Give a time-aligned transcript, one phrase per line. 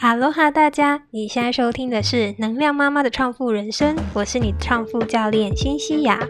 [0.00, 1.02] 哈喽哈，大家！
[1.10, 6.20] 你现在收听的是《能量妈妈的创富人生》，我是你的创富教练辛西亚。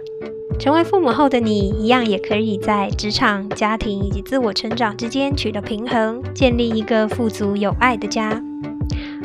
[0.59, 8.43] 成为父母后的你，一样也可以在职场、家庭以及自我成长之间取得平衡，建立一个富足有爱的家。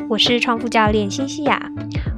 [0.10, 1.72] 我是创富教练辛西亚，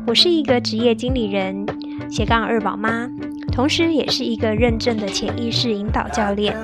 [0.07, 1.63] 我是一个职业经理人，
[2.09, 3.07] 斜杠二宝妈，
[3.51, 6.57] 同时也是一个认证的潜意识引导教练。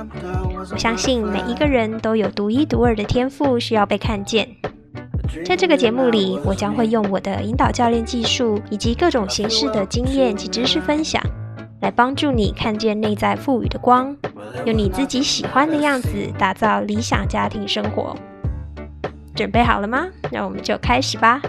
[0.71, 4.49] 我相信每一个人都有独一独二的天赋，需要被看见。
[5.45, 11.21] 在这个节目里，我将会用我的引导教练技术以及各种形式的经验及知识分享，
[11.81, 14.15] 来帮助你看见内在赋予的光，
[14.65, 18.15] 用你自己喜欢的样子打造理想家庭生活。
[19.33, 20.07] 准备好了吗？
[20.31, 21.41] 那我们就开始吧。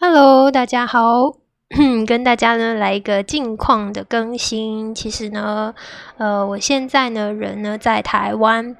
[0.00, 1.47] Hello，大家好。
[2.06, 4.94] 跟大家呢来一个近况的更新。
[4.94, 5.74] 其实呢，
[6.16, 8.76] 呃，我现在呢人呢在台湾。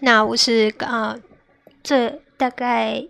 [0.00, 1.16] 那我是啊，
[1.82, 3.04] 这大概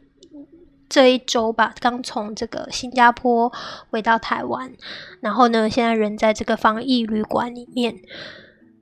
[0.88, 3.52] 这一周吧，刚从这个新加坡
[3.90, 4.72] 回到台湾，
[5.20, 7.96] 然后呢，现在人在这个防疫旅馆里面。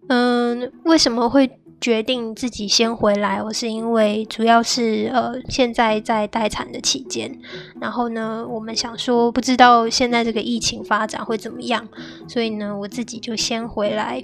[0.09, 1.59] 嗯，为什么会？
[1.81, 7.39] 决定自己先回来，我是因为主要是呃现在在待产的期间，
[7.81, 11.89] 然后呢，我们想说不知道现在这个疫情发展会怎么样，
[12.29, 14.23] 所以呢，我自己就先回来，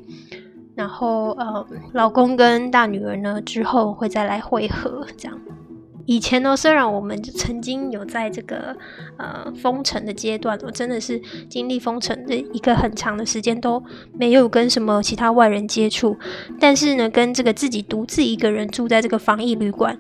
[0.75, 5.41] 然后呃，老公跟大女儿呢之后会再来会合这样。
[6.07, 8.77] 以前呢，虽然我们曾经有在这个
[9.17, 13.83] 呃封城的阶段，我真的是经历封城的一个很长的时间都
[14.13, 16.17] 没有跟什么其他外人接触，
[16.61, 19.99] 但是呢，跟这个自己独自一个人住在这个防疫旅馆，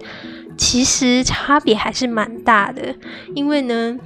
[0.56, 2.94] 其实差别还是蛮大的。
[3.34, 3.98] 因为呢，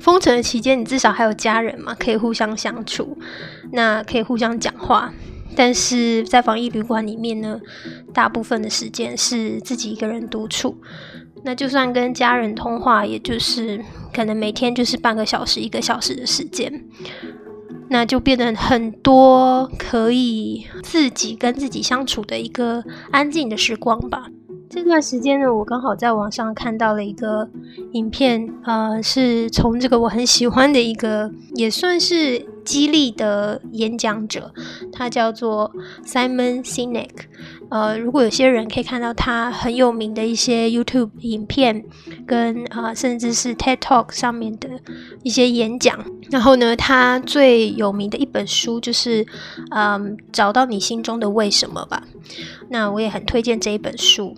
[0.00, 3.18] 封城的期间，你至少还有家人嘛，可以互相相处，
[3.72, 5.12] 那可以互相讲话。
[5.56, 7.60] 但是在防疫旅馆里面呢，
[8.12, 10.76] 大部分的时间是自己一个人独处。
[11.44, 13.84] 那就算跟家人通话，也就是
[14.14, 16.84] 可能每天就是半个小时、一个小时的时间，
[17.88, 24.28] 那就变得很多可以自己跟自己相处的一个安静的时光吧。
[24.70, 27.50] 这段时间呢，我刚好在网上看到了一个
[27.92, 34.52] 影片，呃，是从这个我很喜欢的一个，也算是激励的演讲者，
[34.92, 35.72] 他叫做
[36.04, 37.10] Simon Sinek。
[37.70, 41.82] 呃，如果有些人可以看到他很有名的一些 YouTube 影片，
[42.26, 44.68] 跟啊，甚至是 TED Talk 上面的
[45.22, 45.98] 一些演讲，
[46.30, 49.26] 然后呢，他最有名的一本书就是，
[49.70, 52.04] 嗯，找到你心中的为什么吧。
[52.68, 54.36] 那我也很推荐这一本书。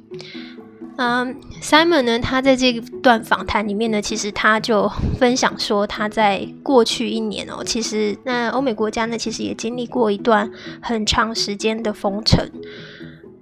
[0.97, 2.73] 嗯，Simon 呢，他在这
[3.03, 4.89] 段访谈里面呢，其实他就
[5.19, 10.51] 分享说，他在过去一年哦，其实那欧美国家呢，其实也经历过一段
[10.81, 12.49] 很长时间的封城。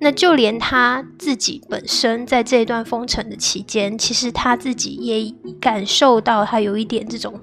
[0.00, 7.40] 那就连他自己本身在这一段封城的期间，其实他自己也感受到他有一点这种，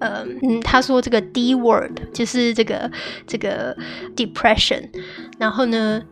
[0.00, 2.90] 呃，嗯，他说这个 D word 就是这个
[3.24, 3.76] 这个
[4.16, 4.88] depression，
[5.38, 6.02] 然后呢，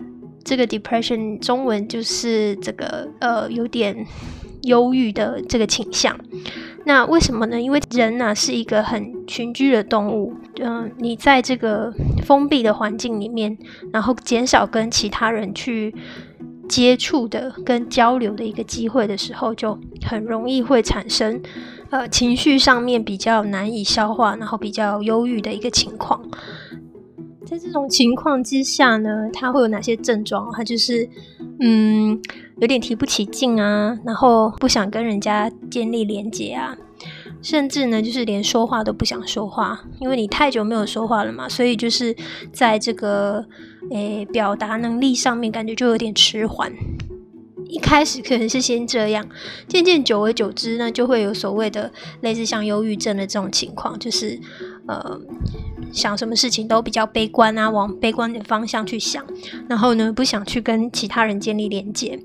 [0.45, 4.07] 这个 depression 中文就是这个呃有点
[4.63, 6.19] 忧郁的这个倾向。
[6.85, 7.61] 那为什么呢？
[7.61, 11.93] 因为人呢是一个很群居的动物，嗯，你在这个
[12.25, 13.57] 封闭的环境里面，
[13.93, 15.95] 然后减少跟其他人去
[16.69, 21.43] 接触的、跟交流的一个机会的时候，就很容易会产生
[21.91, 26.23] 呃情绪上面比较难以消化，然后比较忧郁的一个情况。
[27.51, 30.53] 在这种情况之下呢，他会有哪些症状？
[30.53, 31.09] 他就是
[31.61, 32.21] 嗯。
[32.61, 36.77] 有点提不起劲啊，然后不想跟人家建立连接啊，
[37.41, 42.15] 甚至呢，就是连说话都不想说话，因为你太久没有说话了嘛，所以就是
[42.53, 43.43] 在这个
[43.91, 46.71] 诶表达能力上面感觉就有点迟缓。
[47.67, 49.27] 一开始可能是先这样，
[49.67, 51.91] 渐渐久而久之呢，就会有所谓的
[52.21, 54.39] 类似像忧郁症的这种情况，就是
[54.87, 55.19] 呃。
[55.93, 59.25] 想什么事情都比较悲观啊，往悲观的方向去想，
[59.69, 62.19] 然后呢，不想去跟其他人建立连接，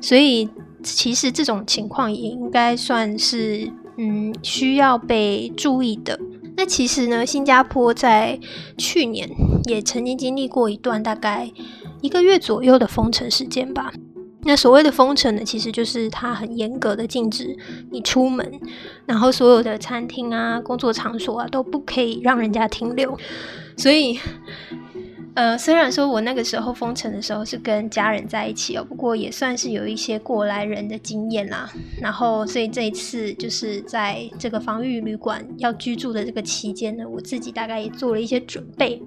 [0.00, 0.48] 所以
[0.82, 6.18] 其实这种情况也应该算是嗯需要被注意的。
[6.56, 8.40] 那其实呢，新加坡在
[8.78, 9.28] 去年
[9.64, 11.52] 也曾经经历过一段大概
[12.00, 13.92] 一个月左右的封城时间吧。
[14.46, 17.56] 那所谓的封城呢，其实就是它很严格的禁止
[17.90, 18.60] 你出门，
[19.04, 23.18] 然后所有的餐厅啊、工作场所啊都不可以让人家停留。
[23.76, 24.18] 所以，
[25.34, 31.68] 呃，虽然说我那个时候封城的时候是跟家人在一起哦，不过也算是有一些过来人的经验啦。
[32.00, 39.02] 然后，所以这一次就是在这个防御旅馆要居住的这个期间呢，我自己大概也做了一些准备，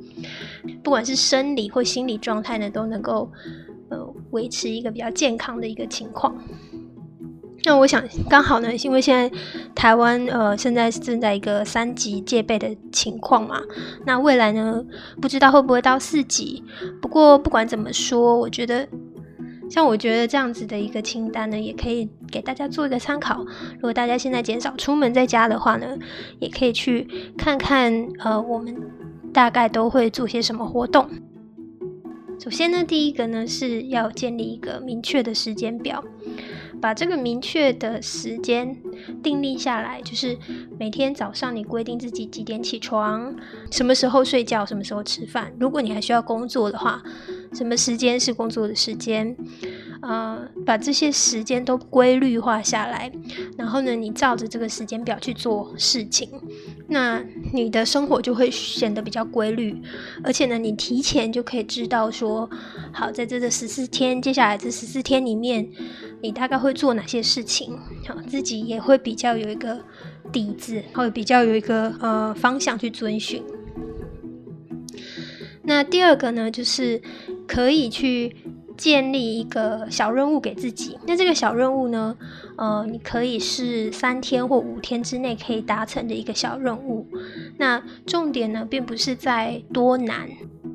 [0.83, 3.31] 不管是生理或心理状态呢，都能够
[4.31, 6.35] 维持一个比较健康的一个情况。
[7.65, 9.37] 那我想刚好呢，因为现在
[9.75, 13.61] 台湾呃现在正在一个三级戒备的情况嘛，
[14.05, 14.81] 那未来呢
[15.21, 16.63] 不知道会不会到四级。
[17.01, 18.87] 不过不管怎么说，我觉得
[19.69, 23.45] 像我觉得这样子的一个清单呢，也可以给大家做一个参考。
[23.73, 25.97] 如果大家现在减少出门在家的话呢，
[26.39, 27.05] 也可以去
[27.37, 28.73] 看看呃我们
[29.33, 31.09] 大概都会做些什么活动。
[32.39, 36.03] 首先呢，第一个呢是要建立一个明确的时间表。
[36.81, 38.77] 把这个明确的时间
[39.21, 40.37] 定立下来，就是
[40.79, 43.35] 每天早上你规定自己几点起床，
[43.69, 45.51] 什么时候睡觉，什么时候吃饭。
[45.59, 47.03] 如果你还需要工作的话，
[47.53, 49.35] 什么时间是工作的时间？
[50.01, 53.11] 呃，把这些时间都规律化下来，
[53.57, 56.29] 然后呢，你照着这个时间表去做事情，
[56.87, 59.75] 那你的生活就会显得比较规律，
[60.23, 62.49] 而且呢，你提前就可以知道说，
[62.93, 65.69] 好，在这个十四天，接下来这十四天里面，
[66.21, 69.81] 你大概会做哪些事情，好，自己也会比较有一个
[70.31, 73.43] 底子，会比较有一个呃方向去遵循。
[75.61, 76.99] 那第二个呢，就是
[77.49, 78.35] 可以去。
[78.79, 82.15] 建立一个小任务给自己，那这个小任务呢，
[82.57, 87.05] 呃，你可以是三天或五天之内可以达成的一个小任务。
[87.57, 90.29] 那重点呢，并不是在多难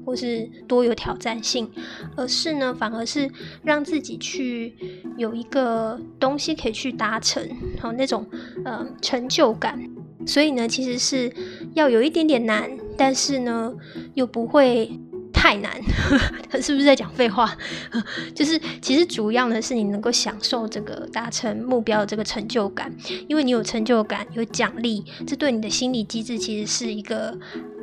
[0.05, 1.71] 或是多有挑战性，
[2.15, 3.27] 而是呢，反而是
[3.63, 4.75] 让自己去
[5.17, 7.43] 有一个东西可以去达成，
[7.81, 8.27] 好那种
[8.67, 9.83] 呃成就感。
[10.27, 11.33] 所以呢，其实是
[11.73, 13.73] 要有一点点难，但是呢，
[14.13, 15.01] 又不会。
[15.45, 15.79] 太难，
[16.63, 17.55] 是不是在讲废话？
[18.35, 22.91] 就是其实主要呢是你能够享受这个达成目标的这个成就感，
[23.29, 27.39] 因为你有成就感，有奖励，这对你的心理机制其实是一个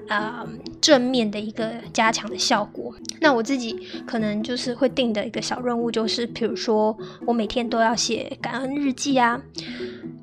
[0.07, 0.43] 呃
[0.81, 2.95] 正面的一个加强的效果。
[3.19, 6.97] 那我自己可能就是会定的一个小任务，就是比如说
[7.27, 9.39] 我每天都要写感恩日记啊，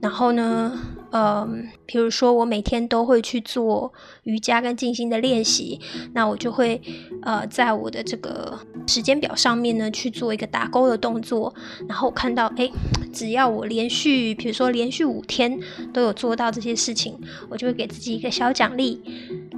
[0.01, 0.77] 然后呢。
[1.11, 3.91] 嗯，比如说我每天都会去做
[4.25, 5.81] 瑜伽跟静心的练习，
[6.13, 6.81] 那我就会
[7.23, 11.55] 呃在我的这个时间表上面呢去做一个打勾的动作，
[11.89, 12.71] 然后看到哎，
[13.11, 15.59] 只要我连续，比如说连续五天
[15.95, 17.19] 都有做到这些事情，
[17.49, 19.01] 我就会给自己一个小奖励，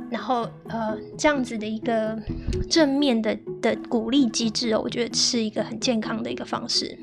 [0.09, 2.17] 然后呃这样子的一个
[2.69, 6.97] 正面的的鼓励机制哦，我觉得是一个很健康的一个方式。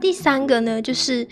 [0.00, 1.28] 第三个呢就是。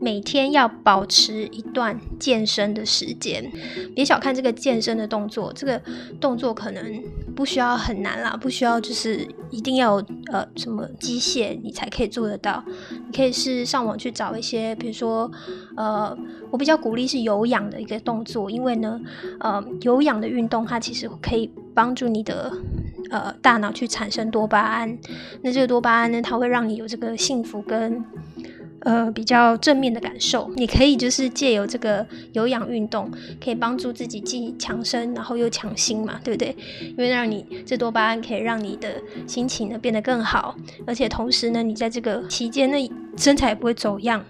[0.00, 3.50] 每天要保持一段健身的时间，
[3.94, 5.80] 别小看这个健身的动作，这个
[6.20, 7.02] 动作可能
[7.34, 9.96] 不需要很难啦，不需要就是一定要
[10.32, 12.64] 呃什么机械你才可以做得到。
[12.90, 15.30] 你可以是上网去找一些，比如说
[15.76, 16.16] 呃，
[16.50, 19.00] 我比较鼓励是有氧的一个动作，因为呢，
[19.40, 22.52] 呃，有氧的运动它其实可以帮助你的
[23.10, 24.96] 呃大脑去产生多巴胺，
[25.42, 28.04] 那这个多巴胺呢，它会让你有这个幸福跟。
[28.88, 36.56] 呃，比较正面的感受，你可以就是借由这个有氧运动，可以帮助自己既强身，然后又强心嘛，对不对？
[36.80, 40.56] 因为让你这多巴胺可以让你的心情呢变得更好，
[40.86, 44.24] 而且同时呢，你在这个期间呢，身材也不会走样。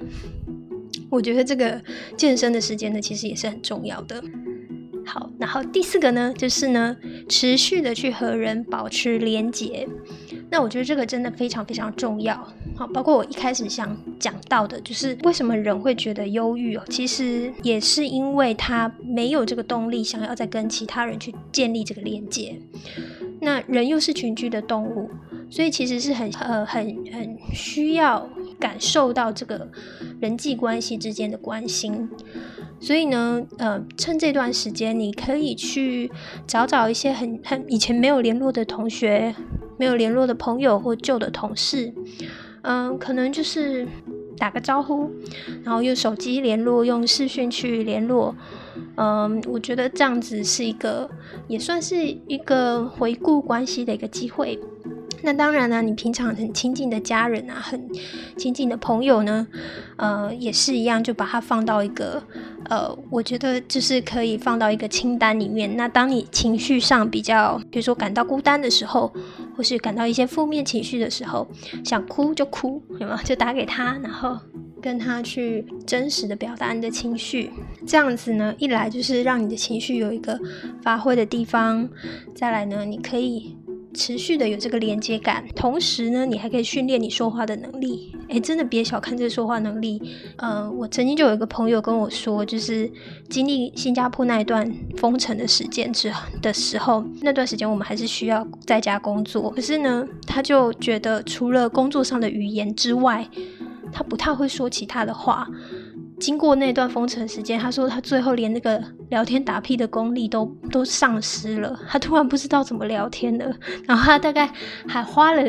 [1.09, 1.81] 我觉得这个
[2.17, 4.21] 健身的时间呢，其实也是很重要的。
[5.07, 6.97] 好，然后第四个呢，就是呢，
[7.29, 9.87] 持续的去和人保持连结。
[10.51, 12.53] 那我觉得这个真的非常非常重要。
[12.79, 22.57] 好，包括我一开始想讲到的，就是为什么人会觉得忧郁哦，其实也是因为他没有这个动力，想要再跟其他人去建立这个连接。
[23.41, 25.11] 那人又是群居的动物，
[25.51, 28.31] 所以其实是很呃很很需要
[28.61, 29.69] 感受到这个
[30.21, 32.09] 人际关系之间的关心。
[32.79, 36.09] 所以呢，呃，趁这段时间，你可以去
[36.47, 39.35] 找找一些很很以前没有联络的同学。
[39.81, 41.95] 没有联络的朋友或旧的同事，
[42.69, 43.89] 嗯，可能就是
[44.37, 45.11] 打个招呼，
[45.65, 48.35] 然后用手机联络，用视讯去联络，
[48.97, 51.09] 嗯，我觉得这样子是一个，
[51.49, 51.97] 也算是
[52.27, 54.59] 一个回顾关系的一个机会。
[55.23, 57.89] 那当然呢，你平常很亲近的家人啊，很
[58.37, 59.47] 亲近的朋友呢，
[59.97, 62.23] 呃，也是一样，就把它放到一个，
[62.69, 65.75] 呃，我觉得就是可以放到一个清单里面。
[65.77, 69.13] 那当你情绪上比较，比如说感到孤单的时候，
[69.59, 71.45] 或是感到一些负面情绪的时候，
[71.85, 73.21] 想哭就哭，有吗？
[73.25, 74.39] 就打给他，然后
[74.81, 77.51] 跟他去真实的表达你的情绪，
[77.85, 80.39] 这样子呢，一来就是让你的情绪有一个
[80.81, 81.89] 发挥的地方，
[82.37, 83.57] 再来呢，你可以。
[83.95, 88.13] 持续的有这个连接感，同时呢，你还可以训练你说话的能力。
[88.29, 90.01] 诶，真的别小看这说话能力。
[90.37, 92.91] 呃，我曾经就有一个朋友跟我说，就是
[93.29, 99.51] 经历新加坡那一段封城的时间之的时候，那段时间我们还是需要在家工作。
[99.51, 103.27] 可是呢，他就觉得除了工作上的语言之外，
[103.91, 105.49] 他不太会说其他的话。
[106.19, 113.55] 经过那段封城时间，他说他最后连那个聊天打屁的功力都都丧失了，他突然不知道怎么聊天了。
[113.87, 114.51] 然后他大概
[114.87, 115.43] 还花了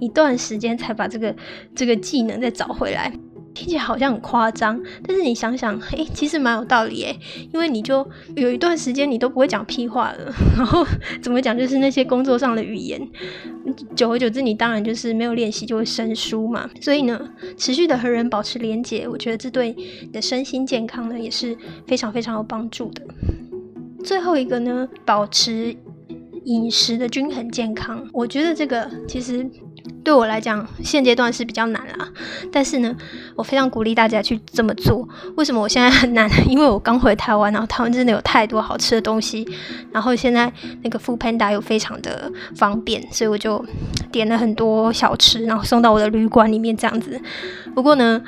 [0.00, 1.34] 一段时间才把这个
[1.74, 3.12] 这个技能再找回来。
[3.54, 7.16] 听起来好像很夸张，但是你想想，诶，其实蛮有道理诶，
[7.52, 10.84] 因为你就有一段时间你都不会讲屁话了， 然后
[11.22, 13.00] 怎么讲就是那些工作上的语言，
[13.94, 16.68] 久而久之你当然就是没有练习就会生疏嘛。
[16.80, 21.56] 所以呢，持续的和人保持连结，我觉得这对你的身心健康呢也是
[21.86, 23.02] 非常非常有帮助的。
[24.04, 25.74] 最后一个呢，保持
[26.44, 29.48] 饮食的均衡健康，我觉得这个其实。
[30.04, 32.08] 对我来讲，现阶段是比较难啦。
[32.52, 32.94] 但是呢，
[33.34, 35.08] 我非常鼓励大家去这么做。
[35.36, 36.30] 为什么我现在很难？
[36.46, 39.48] 因为我刚回台湾，然后台湾真的有太多好吃的东西。
[39.90, 43.64] 然后现在那个 Food Panda 又非常的方便，所以我就
[44.12, 47.18] 点了很多小吃，然后送到我的旅馆里面这样子。
[47.74, 48.20] 不过呢，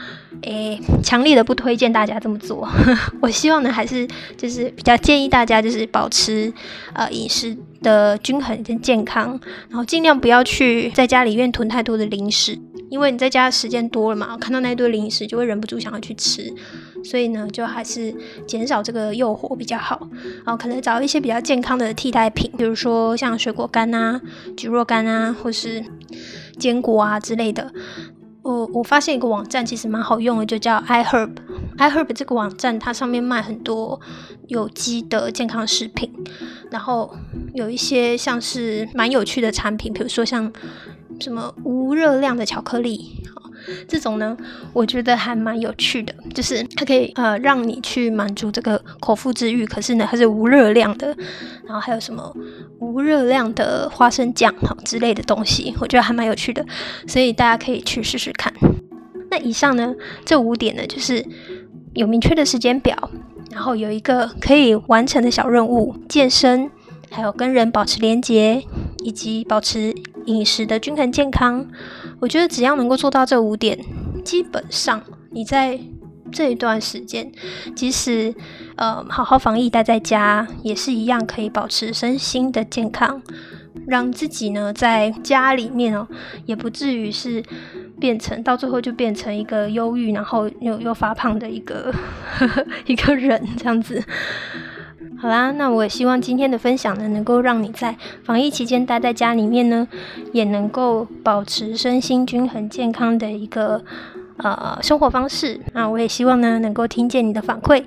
[0.43, 2.69] 诶，强烈的不推荐大家这么做。
[3.21, 6.53] 我希望呢，还是就是比较建议大家就是保持
[6.95, 12.59] 呃饮食的均衡跟健康，然后尽量不要去在家里面囤太多的零食，
[12.89, 16.53] 因为你在家时间多了嘛，看到那一堆零食就会忍不住想要去吃，
[17.05, 18.15] 所以呢，就还是
[18.47, 20.09] 减少这个诱惑比较好。
[20.45, 24.21] 然后可能找一些比较健康的替代品，比如说像水果干啊、
[24.57, 25.85] 菊若干啊，或是
[26.59, 27.73] 坚果啊之类的。
[28.43, 31.31] 我我发现一个网站其实蛮好用的，就叫 iHerb。
[31.79, 34.01] iHerb 这个网站它上面卖很多
[34.47, 36.09] 有机的健康食品，
[36.71, 37.13] 然后
[37.55, 40.51] 有一些像是蛮有趣的产品，比如说像
[41.21, 43.23] 什么无热量的巧克力。
[43.89, 44.37] 这种呢，
[44.73, 51.09] 我觉得还蛮有趣的，就是它可以呃让你去满足这个口腹之欲，可是呢它是无热量的，
[51.65, 52.33] 然后还有什么
[52.79, 56.65] 无热量的花生酱哈之类的东西，我觉得还蛮有趣的，
[57.09, 58.53] 所以大家可以去试试看。
[59.33, 59.93] 那以上呢
[60.25, 61.27] 这五点呢，就是
[61.95, 63.11] 有明确的时间表，
[63.51, 66.71] 然后有一个可以完成的小任务，健身，
[67.11, 68.63] 还有跟人保持连结，
[69.07, 69.95] 以及保持
[70.25, 71.65] 饮食的均衡健康。
[72.19, 73.79] 我觉得只要能够做到这五点，
[74.25, 75.79] 基本上你在
[76.33, 77.31] 这一段时间，
[77.77, 78.35] 即使
[78.75, 83.23] 呃好好防疫待在家，也是一样可以保持身心的健康，
[83.87, 86.09] 让自己呢在家里面哦，
[86.45, 87.45] 也不至于是
[88.01, 91.95] 变成到最后就变成一个忧郁，然后又又发胖的一个
[92.87, 94.03] 一个人这样子。
[95.19, 99.89] 好啦，那我也希望今天的分享呢，能够让你在防疫期间待在家里面呢，
[100.33, 103.83] 也能够保持身心均衡健康的一个
[104.37, 105.61] 呃生活方式。
[105.73, 107.85] 那我也希望呢，能够听见你的反馈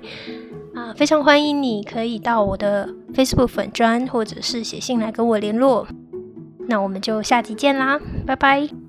[0.74, 5.86] 啊，非常欢迎你可以到我的 Facebook 粉专或者是写信来跟我联络。
[6.68, 8.79] 那我们就下集见啦，拜拜。